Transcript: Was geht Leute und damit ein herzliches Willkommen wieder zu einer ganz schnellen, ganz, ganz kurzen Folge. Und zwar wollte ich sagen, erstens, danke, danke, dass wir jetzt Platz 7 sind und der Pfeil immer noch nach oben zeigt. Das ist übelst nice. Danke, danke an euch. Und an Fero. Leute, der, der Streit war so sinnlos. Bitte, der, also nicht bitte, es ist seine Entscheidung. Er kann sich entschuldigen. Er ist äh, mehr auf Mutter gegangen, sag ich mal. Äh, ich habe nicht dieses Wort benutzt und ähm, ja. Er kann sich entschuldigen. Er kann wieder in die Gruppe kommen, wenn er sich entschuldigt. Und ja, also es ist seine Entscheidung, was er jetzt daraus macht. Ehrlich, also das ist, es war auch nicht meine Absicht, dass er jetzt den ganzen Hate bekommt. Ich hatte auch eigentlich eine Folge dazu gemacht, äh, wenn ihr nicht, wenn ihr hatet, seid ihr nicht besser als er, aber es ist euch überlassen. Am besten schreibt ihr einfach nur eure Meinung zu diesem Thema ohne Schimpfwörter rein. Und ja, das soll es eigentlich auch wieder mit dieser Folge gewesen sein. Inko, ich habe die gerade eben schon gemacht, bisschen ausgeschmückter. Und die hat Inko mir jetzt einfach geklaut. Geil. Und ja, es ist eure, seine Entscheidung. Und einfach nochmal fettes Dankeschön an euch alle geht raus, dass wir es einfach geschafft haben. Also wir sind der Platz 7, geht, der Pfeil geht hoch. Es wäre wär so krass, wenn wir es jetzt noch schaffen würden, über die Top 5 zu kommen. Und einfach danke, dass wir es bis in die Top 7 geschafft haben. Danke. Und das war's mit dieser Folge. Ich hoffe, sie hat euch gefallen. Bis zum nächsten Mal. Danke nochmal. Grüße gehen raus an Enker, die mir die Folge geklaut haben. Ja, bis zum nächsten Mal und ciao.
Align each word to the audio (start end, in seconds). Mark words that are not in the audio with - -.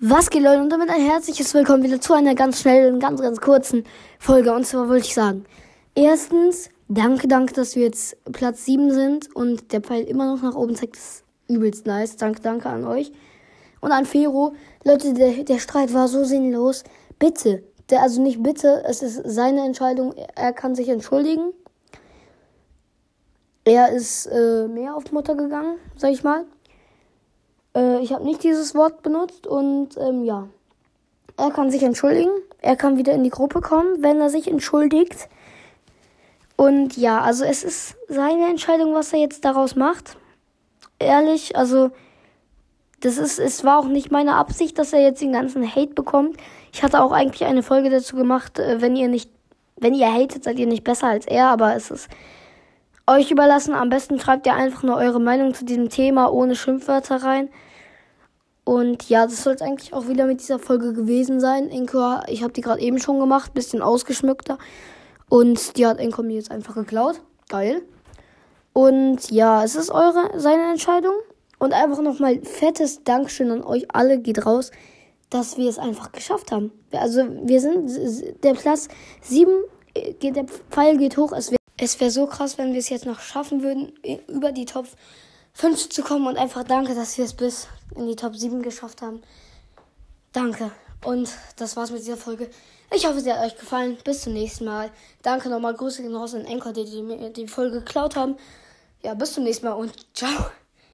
Was 0.00 0.28
geht 0.28 0.42
Leute 0.42 0.60
und 0.60 0.68
damit 0.68 0.90
ein 0.90 1.00
herzliches 1.00 1.54
Willkommen 1.54 1.82
wieder 1.82 1.98
zu 1.98 2.12
einer 2.12 2.34
ganz 2.34 2.60
schnellen, 2.60 3.00
ganz, 3.00 3.22
ganz 3.22 3.40
kurzen 3.40 3.84
Folge. 4.18 4.52
Und 4.52 4.66
zwar 4.66 4.90
wollte 4.90 5.06
ich 5.06 5.14
sagen, 5.14 5.46
erstens, 5.94 6.68
danke, 6.86 7.28
danke, 7.28 7.54
dass 7.54 7.76
wir 7.76 7.84
jetzt 7.84 8.14
Platz 8.30 8.66
7 8.66 8.90
sind 8.90 9.34
und 9.34 9.72
der 9.72 9.80
Pfeil 9.80 10.02
immer 10.02 10.26
noch 10.26 10.42
nach 10.42 10.54
oben 10.54 10.76
zeigt. 10.76 10.96
Das 10.96 11.02
ist 11.02 11.24
übelst 11.48 11.86
nice. 11.86 12.16
Danke, 12.16 12.42
danke 12.42 12.68
an 12.68 12.84
euch. 12.84 13.10
Und 13.80 13.90
an 13.90 14.04
Fero. 14.04 14.52
Leute, 14.84 15.14
der, 15.14 15.44
der 15.44 15.58
Streit 15.58 15.94
war 15.94 16.08
so 16.08 16.24
sinnlos. 16.24 16.84
Bitte, 17.18 17.64
der, 17.88 18.02
also 18.02 18.20
nicht 18.20 18.42
bitte, 18.42 18.84
es 18.86 19.00
ist 19.00 19.22
seine 19.24 19.64
Entscheidung. 19.64 20.12
Er 20.34 20.52
kann 20.52 20.74
sich 20.74 20.90
entschuldigen. 20.90 21.54
Er 23.64 23.92
ist 23.92 24.26
äh, 24.26 24.68
mehr 24.68 24.94
auf 24.94 25.10
Mutter 25.10 25.34
gegangen, 25.34 25.78
sag 25.96 26.10
ich 26.10 26.22
mal. 26.22 26.44
Äh, 27.76 28.00
ich 28.00 28.12
habe 28.12 28.24
nicht 28.24 28.42
dieses 28.42 28.74
Wort 28.74 29.02
benutzt 29.02 29.46
und 29.46 29.96
ähm, 29.98 30.24
ja. 30.24 30.48
Er 31.36 31.50
kann 31.50 31.70
sich 31.70 31.82
entschuldigen. 31.82 32.30
Er 32.62 32.76
kann 32.76 32.96
wieder 32.96 33.12
in 33.12 33.22
die 33.22 33.30
Gruppe 33.30 33.60
kommen, 33.60 34.02
wenn 34.02 34.20
er 34.20 34.30
sich 34.30 34.48
entschuldigt. 34.48 35.28
Und 36.56 36.96
ja, 36.96 37.20
also 37.20 37.44
es 37.44 37.62
ist 37.62 37.96
seine 38.08 38.48
Entscheidung, 38.48 38.94
was 38.94 39.12
er 39.12 39.18
jetzt 39.18 39.44
daraus 39.44 39.76
macht. 39.76 40.16
Ehrlich, 40.98 41.54
also 41.54 41.90
das 43.00 43.18
ist, 43.18 43.38
es 43.38 43.62
war 43.64 43.78
auch 43.78 43.88
nicht 43.88 44.10
meine 44.10 44.36
Absicht, 44.36 44.78
dass 44.78 44.94
er 44.94 45.02
jetzt 45.02 45.20
den 45.20 45.32
ganzen 45.32 45.62
Hate 45.68 45.92
bekommt. 45.92 46.38
Ich 46.72 46.82
hatte 46.82 47.02
auch 47.02 47.12
eigentlich 47.12 47.44
eine 47.44 47.62
Folge 47.62 47.90
dazu 47.90 48.16
gemacht, 48.16 48.58
äh, 48.58 48.80
wenn 48.80 48.96
ihr 48.96 49.08
nicht, 49.08 49.30
wenn 49.76 49.94
ihr 49.94 50.10
hatet, 50.10 50.44
seid 50.44 50.58
ihr 50.58 50.66
nicht 50.66 50.84
besser 50.84 51.08
als 51.08 51.26
er, 51.26 51.48
aber 51.48 51.76
es 51.76 51.90
ist 51.90 52.08
euch 53.06 53.30
überlassen. 53.30 53.74
Am 53.74 53.90
besten 53.90 54.18
schreibt 54.18 54.46
ihr 54.46 54.54
einfach 54.54 54.82
nur 54.82 54.96
eure 54.96 55.20
Meinung 55.20 55.52
zu 55.52 55.66
diesem 55.66 55.90
Thema 55.90 56.32
ohne 56.32 56.56
Schimpfwörter 56.56 57.22
rein. 57.22 57.50
Und 58.66 59.08
ja, 59.08 59.26
das 59.26 59.44
soll 59.44 59.54
es 59.54 59.62
eigentlich 59.62 59.94
auch 59.94 60.08
wieder 60.08 60.26
mit 60.26 60.40
dieser 60.40 60.58
Folge 60.58 60.92
gewesen 60.92 61.38
sein. 61.38 61.68
Inko, 61.68 62.16
ich 62.26 62.42
habe 62.42 62.52
die 62.52 62.62
gerade 62.62 62.80
eben 62.80 62.98
schon 62.98 63.20
gemacht, 63.20 63.54
bisschen 63.54 63.80
ausgeschmückter. 63.80 64.58
Und 65.28 65.76
die 65.76 65.86
hat 65.86 66.00
Inko 66.00 66.24
mir 66.24 66.34
jetzt 66.34 66.50
einfach 66.50 66.74
geklaut. 66.74 67.20
Geil. 67.48 67.82
Und 68.72 69.30
ja, 69.30 69.62
es 69.62 69.76
ist 69.76 69.92
eure, 69.92 70.32
seine 70.40 70.68
Entscheidung. 70.68 71.14
Und 71.60 71.74
einfach 71.74 72.02
nochmal 72.02 72.40
fettes 72.42 73.04
Dankeschön 73.04 73.52
an 73.52 73.62
euch 73.62 73.86
alle 73.94 74.18
geht 74.18 74.44
raus, 74.44 74.72
dass 75.30 75.56
wir 75.56 75.70
es 75.70 75.78
einfach 75.78 76.10
geschafft 76.10 76.50
haben. 76.50 76.72
Also 76.90 77.22
wir 77.44 77.60
sind 77.60 77.88
der 78.42 78.54
Platz 78.54 78.88
7, 79.22 79.48
geht, 80.18 80.34
der 80.34 80.46
Pfeil 80.70 80.96
geht 80.96 81.16
hoch. 81.16 81.32
Es 81.32 81.52
wäre 81.52 82.00
wär 82.00 82.10
so 82.10 82.26
krass, 82.26 82.58
wenn 82.58 82.72
wir 82.72 82.80
es 82.80 82.88
jetzt 82.88 83.06
noch 83.06 83.20
schaffen 83.20 83.62
würden, 83.62 83.92
über 84.26 84.50
die 84.50 84.64
Top 84.64 84.86
5 85.56 85.88
zu 85.88 86.02
kommen. 86.02 86.26
Und 86.26 86.36
einfach 86.36 86.64
danke, 86.64 86.94
dass 86.94 87.16
wir 87.18 87.24
es 87.24 87.34
bis 87.34 87.66
in 87.94 88.06
die 88.06 88.16
Top 88.16 88.36
7 88.36 88.62
geschafft 88.62 89.02
haben. 89.02 89.22
Danke. 90.32 90.70
Und 91.04 91.30
das 91.56 91.76
war's 91.76 91.90
mit 91.90 92.00
dieser 92.00 92.16
Folge. 92.16 92.50
Ich 92.94 93.06
hoffe, 93.06 93.20
sie 93.20 93.32
hat 93.32 93.44
euch 93.44 93.58
gefallen. 93.58 93.96
Bis 94.04 94.22
zum 94.22 94.34
nächsten 94.34 94.64
Mal. 94.64 94.90
Danke 95.22 95.48
nochmal. 95.48 95.74
Grüße 95.74 96.02
gehen 96.02 96.14
raus 96.14 96.34
an 96.34 96.44
Enker, 96.44 96.72
die 96.72 97.02
mir 97.02 97.30
die 97.30 97.48
Folge 97.48 97.78
geklaut 97.78 98.16
haben. 98.16 98.36
Ja, 99.02 99.14
bis 99.14 99.32
zum 99.32 99.44
nächsten 99.44 99.66
Mal 99.66 99.72
und 99.72 99.92
ciao. 100.14 100.46